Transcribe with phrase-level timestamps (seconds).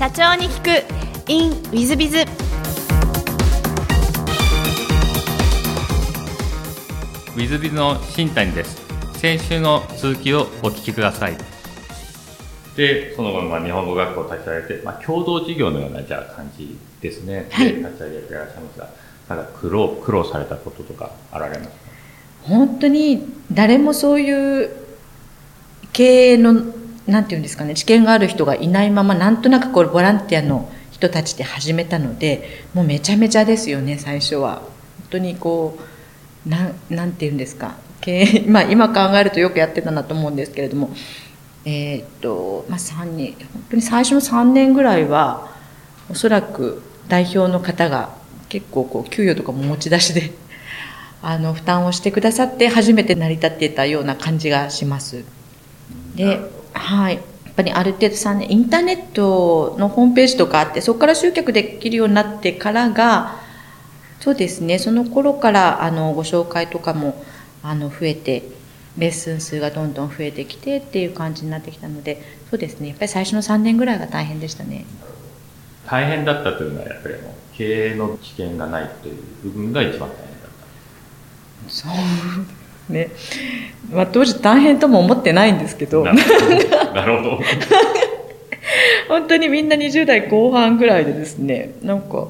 [0.00, 1.30] 社長に聞く。
[1.30, 8.80] In ウィズビズウィズビズの新谷です。
[9.18, 11.36] 先週の続きをお聞きください。
[12.76, 18.88] でその後、まあ、日本語学校を立ち上げて、まあ、共同事業のようなじゃあ感じですね、はい、で立ち上げていらっしゃいますが
[19.28, 21.74] ただ苦労苦労されたこととかあられますか？
[22.44, 24.70] 本当に誰もそういう
[25.92, 26.79] 経営の
[27.10, 34.56] なんていうんですかね知見がある人がいないままなんとなくこれボランティアの人たちで始めたのでもうめちゃめちゃですよね最初は。
[34.56, 34.68] 本
[35.10, 35.78] 当にこ
[36.46, 40.90] うななんていうんですか経営、まあ、今考えるとよくやってたなと思うんですけれども
[41.64, 45.52] えー、っとまあ3人本当に最初の3年ぐらいは
[46.10, 48.14] おそらく代表の方が
[48.48, 50.32] 結構こう給与とかも持ち出しで
[51.22, 55.24] あの負担をしてくださって初めて成り立っていたような感じがします。
[56.14, 56.40] で、
[56.72, 57.14] はい。
[57.14, 57.20] や
[57.50, 63.40] っぱりある程度3年、インターネットのホームページとかあって、そこから集客できるようになってからが、
[64.20, 67.22] そうですね、その頃からあのご紹介とかも
[67.62, 68.44] あの増えて、
[68.98, 74.84] レッスン数がどんどん増えてきてっていう感じになってきたので、そうですね、やっぱり最初の3年ぐらいが大変でしたね。
[75.86, 80.50] 大変だったというのは、やっぱりもう経営の知見がないという部分が一番大変だっ
[81.66, 81.70] た。
[81.70, 81.90] そう
[82.88, 83.10] ね。
[83.92, 86.04] まあ、当時大変とも思ってないんですけど。
[86.04, 87.40] なるほど。
[89.08, 92.28] 本当にみんな20代後半ぐらいでですねなんか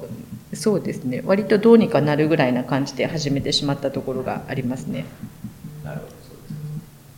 [0.55, 1.23] そうですね。
[1.25, 5.05] 割とどうにかなるぐらいな感じで始めてしまったところがありますね。
[5.85, 6.21] なるほど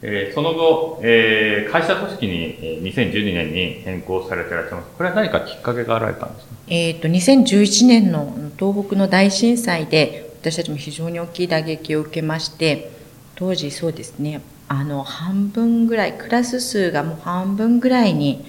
[0.04, 4.88] えー、その後、えー、会社組織に、えー、2012年に変更されていらっしゃいます。
[4.96, 6.52] これは何かきっかけがあられたんですか？
[6.68, 12.90] えっ、と、2011年の東北の大震災で、私たちも非常に大きい打撃を受けまして、
[13.42, 14.40] 当時そうですね。
[14.68, 18.44] あの半分ぐらいクラス数がもう半分ぐらいに、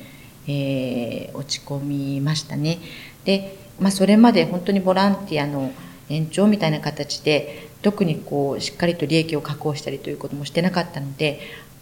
[0.47, 2.77] えー、落ち込みましたね。
[3.25, 5.71] で、まあ、それまで本当にボランティアの
[6.09, 11.39] 延長みたいな形で特にこうしっかりと利益を確保したりということもしてなかったので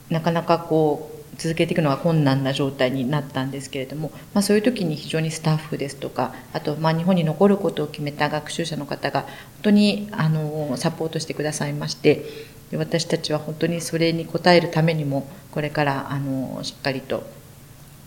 [0.09, 9.29] なかなかこう続けていくのが困難な状態になったんですけれども、まあ、そういう時に非常にスタッフですとかあとまあ日本に残ることを決めた学習者の方が本
[9.63, 12.23] 当にあのサポートしてくださいまして
[12.71, 17.23] で私たちは本当にそれに応えるためにもこれからあのしっかりと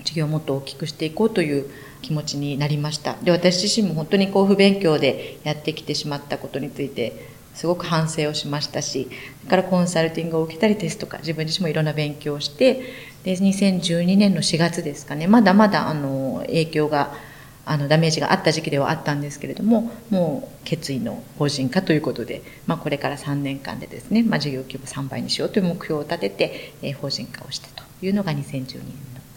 [0.02, 1.70] 事業をもっと大きくしていこうという
[2.02, 3.16] 気持ちになりました。
[3.22, 9.08] で私自身も本当にこう不勉強でやってきてしまったことについてすごく反省をしましたし
[9.38, 12.82] それからコンサルティングを受けたりですとか自分自身もいろんな勉強をして
[13.22, 17.14] で2012年の4月ですかねまだまだあの影響が
[17.66, 28.80] あのダメージがあった時期ではあったんですけれどももう決意の法人化ということで、まあ、これから3年間でですね、まあ、事業規模3倍にしようという目標を立てて、えー、法人化をしたというのが2012年の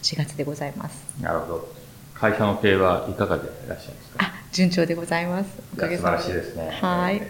[0.02, 1.04] 4月でございます。
[1.20, 1.68] なるほど。
[2.14, 4.24] 会社の経営はいかがでいらっしゃいますか？
[4.24, 5.50] あ順調でございます。
[5.76, 6.70] 素晴らしいですね。
[6.80, 7.22] はい。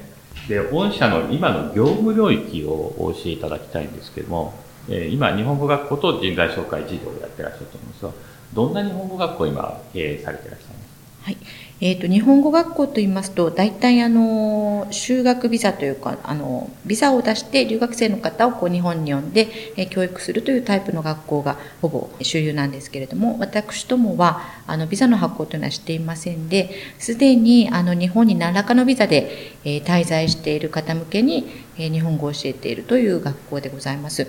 [0.49, 4.55] で御社の今の業務領域をお教えいただきたいんですけども、
[4.91, 8.13] え、今日本語学校と人材紹介事業をやってらっしゃると思うんですが
[8.55, 10.89] どんな日本語学校今経営されてらっしゃいます？
[11.21, 11.37] はい
[11.81, 31.47] えーと、日本語学校といいますと大体あの修学ビザというかあのビザを出して留学生の方をこう日本に呼んで、え、教育するというタイプの学校がほぼ主流なんですけれども私どもはあのビザの発行というのはしていませんですでにあの日本に何らかのビザで、え、滞在している方向けに、
[31.79, 34.27] え、日本語を教えているという学校でございます。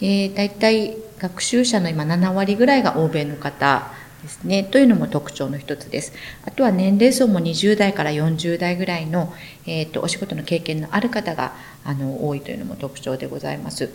[0.00, 3.92] で大体学習者の今7割ぐらいが欧米の方
[4.22, 6.12] ですね、というのも特徴の一つです。
[6.44, 9.32] あとは年齢層も20代から40代ぐらいの、
[9.64, 11.52] えーと、お仕事の経験のある方が
[11.84, 13.90] あの多いというのも特徴でございます。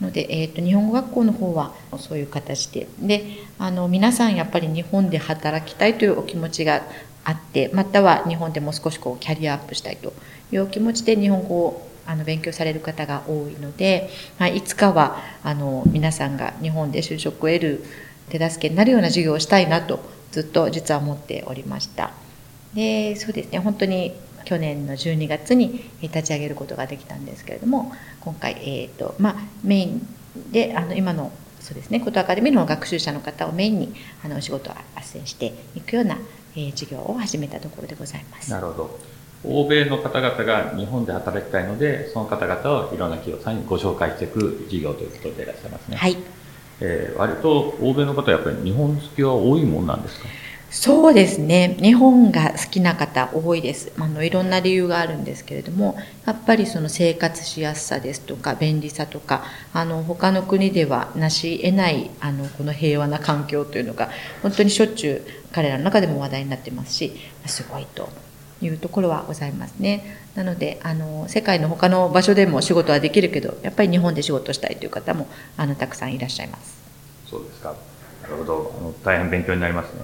[0.00, 3.24] ので、えーと、日本語学校の方はそういう形でで
[3.58, 6.82] あの皆さんやっぱり日本で働きたいというお気持ちが
[7.24, 10.12] あってまたは日本でもう少しこうキャリアアップしたいと
[10.52, 17.84] いうお気持ちで日本語をあの勉強される方が多いので、まあ、いつかはあの皆さんが日本で就職を得る
[18.28, 20.00] 手助けになるような授業をしたいなと
[20.32, 22.12] ずっと実は思っておりました。
[22.74, 24.12] でそうですね本当に
[24.44, 30.06] 去年の12月に立ち上げることができたんですけれども今回、えーとまあ、メイン
[30.52, 33.94] であの今のそうですねことアカデミーの学習者の方をメインに
[34.24, 36.16] あのお仕事を斡旋していくような、
[36.54, 38.50] えー、授業を始めたところでございます。
[38.52, 39.15] なるほど。
[39.44, 45.96] 欧米の方々が日本で働きたいのでその方々をいろんな企業さんにご紹介していく事業ということでいらっしゃいますね。
[45.96, 46.16] はい。
[46.80, 50.26] えー、割と欧米の方はやっぱり日本好きは多いもんなんですか？
[50.68, 51.76] そうですね。
[51.80, 53.92] 日本が好きな方多いです。
[53.98, 55.96] あのいろんな理由があるんですけれども
[56.26, 64.10] やっぱりその生活しやすさですとか便利さとかあの他の国ではなし得ないあのこの平和な環境というのが
[64.42, 65.22] 本当にしょっちゅう
[65.52, 67.12] 彼らの中でも話題になってますし
[67.46, 68.08] すごいと
[68.60, 70.18] いうところはございますね。
[70.34, 75.26] なのであの世界の他の場所でも仕事はできるけどやっぱり日本で仕事したいという方も
[75.56, 76.76] あのたくさんいらっしゃいます。
[77.26, 77.74] そうですか。
[78.22, 78.74] なるほど。
[78.78, 80.02] あの大変勉強になりますね。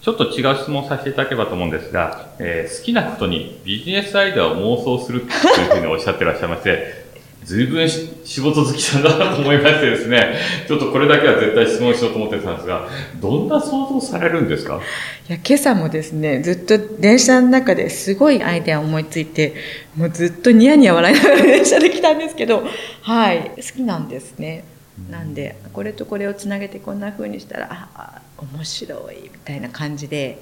[0.00, 7.04] ちょっと違う質問させていただければと思うんですが、えー、好きなことにビジネスアイデアを妄想するというふうにおっしゃってらっしゃいまして、
[7.44, 10.34] 随分仕事好きだなと思いましてですね、
[10.66, 12.88] ちょっとこれだけは絶対質問しようと思ってたんですが、
[13.20, 14.80] どんな想像されるんですか？
[15.28, 19.54] いや、今朝もですね、ずっと電車の中ですごいアイデアを思いついて、
[19.94, 22.64] もうずっとニヤニヤ笑いながら電車で来たんですけど、
[23.02, 24.64] はい、好きなんですね。
[25.10, 30.38] なんで、これとこれをつなげてこんな風にしたら、あ、面白いみたいな感じで。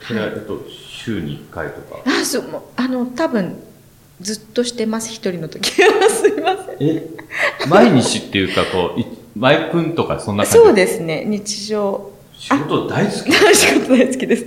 [0.00, 2.02] それは、えっと、週に1回とか？
[2.06, 2.44] あ、そう、
[2.76, 3.62] あの、多分、
[4.20, 5.70] ずっとしてます一人の時。
[5.82, 6.88] は すいません。
[6.88, 7.02] え？
[7.68, 9.04] 毎日っていうかこう
[9.38, 10.58] 毎分とかそんな感じ？
[10.58, 11.24] そうですね。
[11.26, 12.10] 日常。
[12.36, 13.32] 仕事大好き。
[13.54, 14.46] 仕事大好きです。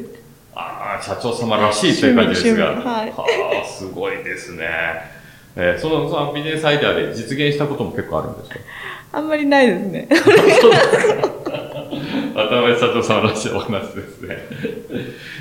[0.56, 2.66] ああ社長様らしいという感じですが。
[2.68, 3.26] はい、は
[3.64, 4.68] あすごいですね。
[5.56, 8.56] えー、そのそのビジネスアイデアで実現したことも結構あるんですか？
[9.14, 10.08] あんまりないですね。
[12.34, 14.38] 渡辺社長様らしいお話ですね。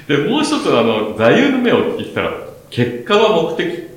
[0.08, 2.32] でもう一つあの座右の銘をお聞きしたら
[2.70, 3.89] 結果は目的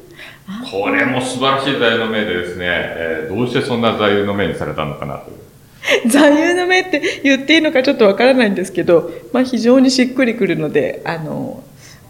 [0.72, 5.44] これも素晴らしい座右の銘でですね、えー、どうしてそんな座右の銘にされたのかなという。
[6.10, 11.64] 座右の銘って言っていいのかちょっとわからないんですけど、まあ、非常にしっくりくるのであの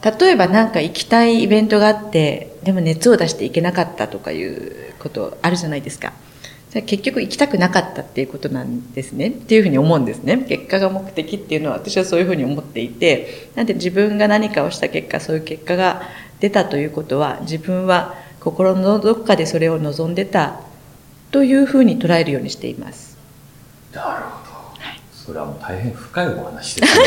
[0.04, 6.14] 例えば何か行きたいイベントがあってでも熱を出して行けなかったとかいうことあるじゃないですか。
[6.72, 9.28] じゃ結局行きたくなかったっていうことなんですね。
[9.28, 10.38] っていうふうに思うんですね。
[10.48, 13.50] 結果が目的っていうのは私はそういうふうに思っていて。
[13.56, 16.02] なんで自分が何かをした結果そういう結果が
[16.40, 20.60] 出たということは自分は心のどこかでそれを望んでた
[21.32, 23.18] というふうに捉えるようにしています。
[23.94, 27.06] なるほど、はい、それはもう大変深いお話ですね。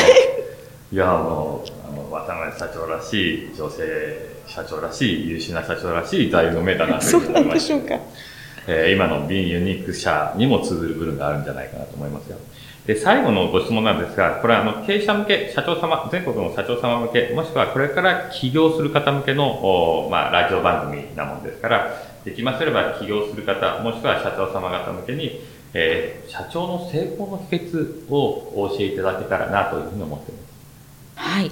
[0.92, 7.98] いやあのあの渡辺社長らしい女性社長らしい優秀な社長らしい座右の銘だなと思いましょうか、
[8.66, 12.38] えー、今のビンユニーク社にも通ずる部分があるんじゃないかなと思いますよ
[12.86, 21.90] で、最後のご質問なんですが、これはあの経営者向け、社長様、全国の社長様向け、もしくはこれから起業する方向けの、まあ、ラジオ番組なもんですから、
[22.24, 25.40] できますれば起業する方、もしくは社長様方向けに、
[25.74, 30.46] えー、社長の成功の秘訣を教えいただけたらなというふうに思っています。
[31.16, 31.50] はい。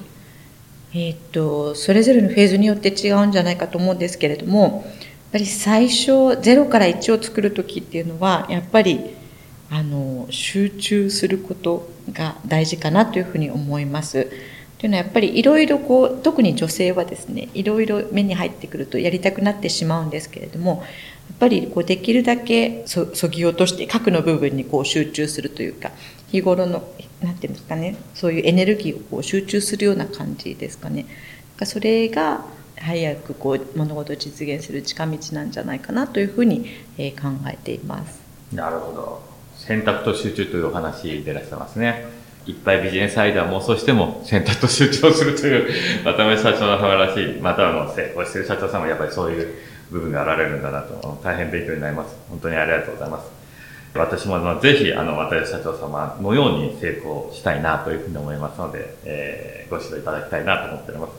[0.95, 4.93] えー、っと、それぞれのフェーズによって違うんじゃないかと思うんですけれども、やっ
[5.33, 9.17] ぱり最初、0から1を作る時っていうのは、やっぱり、
[9.75, 14.31] あの集中することが大事かなというふうに思います。
[14.79, 20.85] というのはやっぱりいろいろこう特に女性はですねいろいろ目に入ってくるとやりたくなってしまうんですけれども
[21.29, 25.91] やっぱりこうできるだけそぎ落として核の部分にこう集中するというか
[26.31, 26.87] 日頃の
[27.21, 31.07] 何て言うんですかねそういうエネルギーをこう集中するような感じですかね。
[31.65, 32.45] それが
[32.77, 36.61] 早くこう物事を実現する近道なんじゃないかなというふうに
[36.97, 38.21] 考えています。
[38.53, 39.34] なるほど
[39.67, 42.05] 選択と集中というお話でいらっしゃいますね。
[42.47, 49.55] いっぱいビジネスアイデア妄想しても選択と集中するという 渡辺社長の様らしい、またあの成功している社長さんもやっぱりそういう
[49.91, 52.15] 部分があられるんだなと、大変勉強になります。
[52.29, 53.31] 本当にありがとうございます。
[53.95, 61.13] 私もぜひあの渡辺社長様のように成功したいなというふうに思いますので、えー、ご指導いただきたいなと思っております。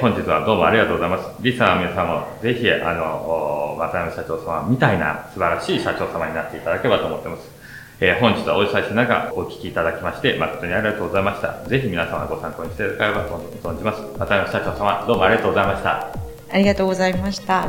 [0.00, 1.28] 本日はどうもありがとうございます。
[1.40, 7.53] リサの皆さんもぜひあの渡辺社長様みたいな素晴らしい社長様になっていただければと思っています。
[8.00, 11.64] えー、本日はお忙しい中お聞きいただきまして誠にありがとうございました。
[11.68, 14.02] ぜひ皆様ご参考にしていただければと存じます。
[14.18, 16.08] 渡辺社長様、どうもありがとうございました。
[16.50, 17.68] ありがとうございました。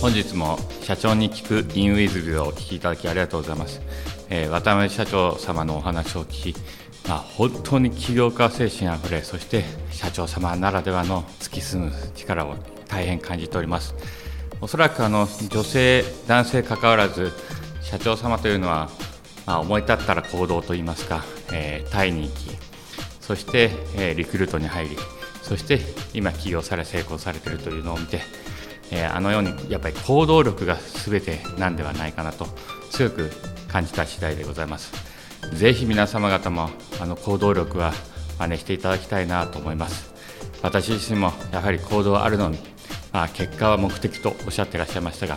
[0.00, 3.80] 本日も社長に聞くインウィズビをお聞きいただきありがとうございます。
[4.30, 6.56] えー、渡辺社長様のお話を聞き、
[7.08, 12.54] まあ、本当に起業家精神あふれそして社長様ならではの突き進む力を
[12.88, 13.94] 大変感じております
[14.60, 17.32] おそらくあの女性男性関わらず
[17.82, 18.88] 社長様というのは、
[19.46, 22.50] まあ、思い立ったら行動といいますか、えー、タイに行き
[23.20, 24.96] そして、えー、リクルートに入り
[25.42, 25.80] そして
[26.14, 28.20] 今起業され成功されているというのを見て、
[28.92, 32.46] えー、あのようにやっぱり行動力が全てなんではないかなと
[32.90, 33.30] 強く
[33.66, 35.11] 感じた次第でございます。
[35.54, 37.92] ぜひ皆様方もあの行動力は
[38.38, 40.12] 真似していただきたいなと思います。
[40.62, 42.58] 私自身もやはり行動あるのに、
[43.12, 45.36] まあ、結果は目的とおっしゃっていらっしゃいましたが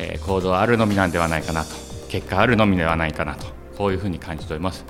[0.00, 1.70] えー、行動あるのみなんではないかなと
[2.08, 3.46] 結果あるのみではないかなと
[3.76, 4.84] こういうふうに感じております。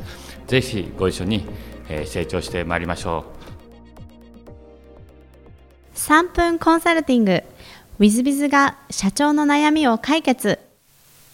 [0.47, 1.47] ぜひご一緒に、
[1.89, 3.25] えー、成長してまいりましょ
[5.95, 5.97] う。
[5.97, 7.33] 3分コンサルティング。
[7.33, 7.45] w
[8.01, 10.59] i z b i z が社長の悩みを解決。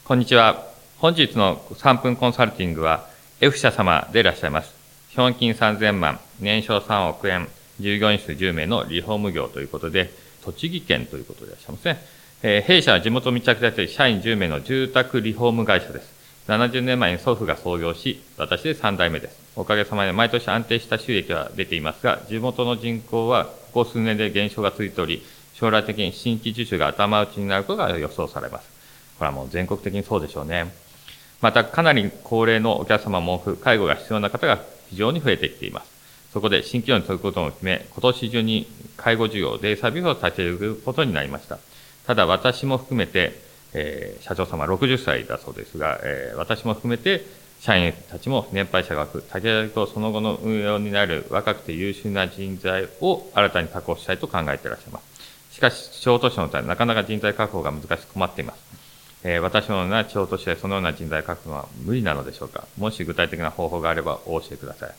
[0.05, 0.65] こんにちは。
[0.99, 3.10] 本日の3分コンサルティングは
[3.41, 4.75] F 社様でいらっしゃいます
[5.11, 7.49] 資本金3000万年商3億円
[7.81, 10.11] 従業員数10名のリフォーム業ということで
[10.45, 16.11] 栃木県ということでいらっしゃいますねえー、弊社は地元密着であって社員10名の住宅リフォーム会社です。
[16.49, 19.39] 70年前に祖父が創業し、私で3代目です。
[19.57, 28.71] おかげさまで毎年安定した収益は出ていますが、地元の人口はここ数年で減少が続いており、将来的に新規受注が頭打ちになることが予想されます。
[29.19, 30.73] これはもう全国的にそうでしょうね。
[31.41, 35.91] また、かなり高齢のお客様も多く、介護が必要な方が非常に増えてきています。
[36.33, 38.67] そこで新規業に取ることも決め、今年中に
[38.97, 41.59] 介護事業、デイサービスを立ち上げることになりました。
[42.07, 43.33] ただ私も含めて、
[43.73, 47.25] えー、社長様60歳だそうですが、えー、私も含めて
[47.61, 55.55] 社員たちも年配者が多く、竹上とその後の運用になる若くて優秀な人材を新たに確保したいと考えていらっしゃいます。
[55.55, 58.80] しかし、地方都市のためなかなか人材確保が難しく困っています。
[59.23, 62.65] えー、私のような地方都市でそのような人材確保は無理なのでしょうか？
[62.79, 64.91] もし具体的な方法があればお教えください。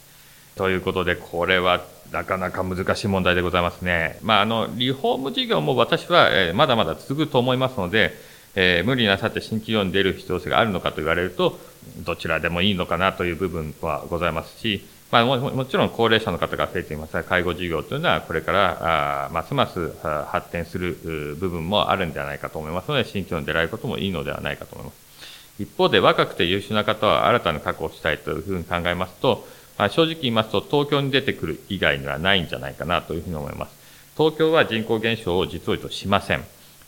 [0.55, 4.19] ということで、これはなかなか難しい問題でございますね。
[4.21, 8.11] まあ、あの、リフォーム事業も私は、えー、まだまだ続くと思いますので、
[8.53, 11.57] えー、無理なさって新企業に出る必要性があるのかと言われると、
[12.05, 19.91] どちらでもいいのかなという部分はございますし、まあ、もちろん高齢者の方が増えていますが、介護事業というのはこれからあますます
[20.27, 20.93] 発展する
[21.37, 25.11] 部分もあるんではないかと思いますので、新規業に出られることもいいのではないかと思います。
[25.59, 29.45] 一方で若くて優秀な方は新たに確保したいというふうに考えますと、
[29.77, 33.73] まあ、正直言いますと、東京に出てくる以外にはないんじゃないかなというふうに思います。
[34.17, 36.43] 東京は人口減少を実を言うとしません。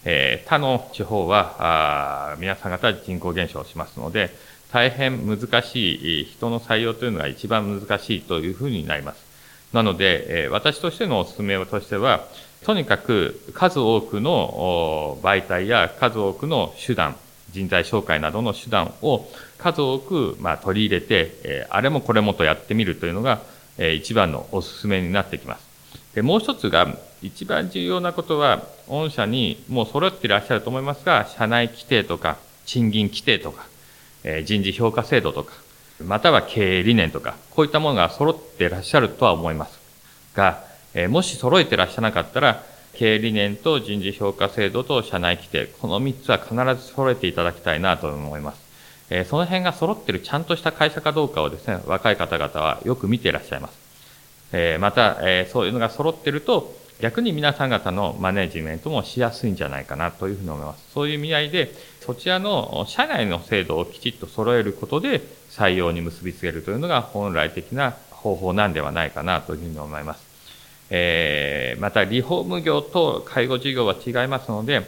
[0.05, 4.29] えー、他の地方はあ皆さん方人口減少しますので、
[4.73, 9.23] 大変難しい人の採用というのが一番難しいというふうになります。
[9.71, 12.25] なので、私としてのお勧めとしては、
[12.63, 17.15] とにかく数多くの媒体や数多くの手段、
[17.51, 19.27] 人材紹介などの手段を
[19.59, 23.41] 数多く、ま、取り入れて、あれもこれもとやってみるというのが、
[23.77, 25.67] 一番のお勧めになってきます。
[26.15, 33.67] で、もう一つが、一番重要なことは、御社にもう揃っていらっしゃると思いますが、社内規定とか、賃金規定とか、
[34.45, 35.53] 人事評価制度とか、
[36.03, 39.79] または経営理念とか、こういったものが揃っていらっしゃるとは思います。
[40.35, 40.63] が、
[41.09, 42.63] もし揃えていらっしゃなかったら、
[42.93, 48.61] 経営理念と人事評価制度と社内規定、この3つは必ず揃えていただきたいなと思います。
[49.09, 53.77] え、その辺が揃ってるちゃんとした会社かどうかをですね、若い方々はよく見ていらっしゃいます。
[54.53, 60.91] え、また、え、そういうのが揃ってると、逆に皆さん方のマネジメントもしやすいんじゃないかなというふうに思います。
[60.93, 61.71] そういう意味合いで、
[62.01, 70.33] そちらの社内の制度をきちっと揃えることで採用に結びつけるというのが本来的な方法なんではないかなというふうに思います。
[70.89, 74.83] えー、また、リフォーム業と介護事業は違いますので、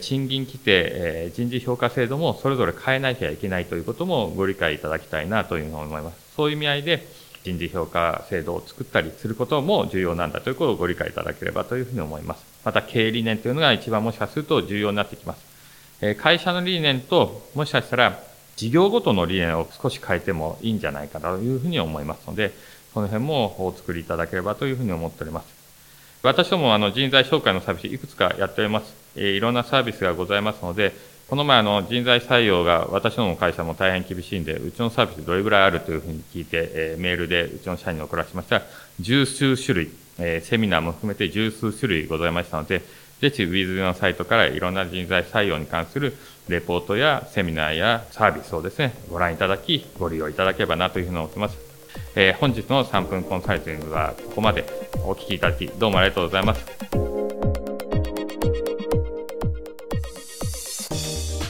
[0.00, 6.16] 賃金規定、人事評価制度もそれぞれ変えなきゃいけないということもご理解いただきたいなというふうに思います。
[6.34, 7.06] そういう意味合いで、
[7.46, 12.44] 人事評価制度を作ったりすることも重要なんだということをご理解いただければというふうに思います。
[12.64, 15.44] また、経営理念というのが一番もしかすると重要になってきます。
[16.00, 18.18] え会社の理念と、もしかしたら
[18.56, 22.52] 事業ごとの理念を少し変えてもいいんじゃないかというふうに思いますので、
[22.92, 25.46] その辺もお作りいただければというふうに思っております。
[26.22, 28.92] 私どもあの人材紹介のサービスいくつかやっております。
[29.14, 30.92] え、いろんなサービスがございますので、
[31.28, 38.62] この前あの人材採用が私どもの会社も大変厳しいんで、うちのサービスどれぐらいあるというふうに聞いて、えー、メールでうちの社員に送らせました、
[39.00, 42.80] 十数種類、えー、セミナーも含めて十数種類ございましたので、
[43.20, 46.14] ぜひ Wiz のサイトからいろんな人材採用に関する
[46.48, 51.58] レポートやセミナーやサービスをですね、ご覧いただき、ご利用いただければなというふうに思っています。
[52.14, 54.64] えー、本日の3分コンサルティングはここまで
[55.04, 57.05] お聞きいただきどうもありがとうございます。